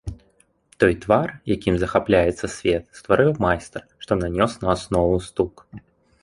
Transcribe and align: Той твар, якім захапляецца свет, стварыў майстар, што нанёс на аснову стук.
Той 0.83 0.93
твар, 1.03 1.29
якім 1.55 1.77
захапляецца 1.83 2.45
свет, 2.55 2.83
стварыў 3.01 3.29
майстар, 3.45 3.81
што 4.07 4.19
нанёс 4.23 4.51
на 4.65 4.75
аснову 4.75 5.23
стук. 5.29 5.55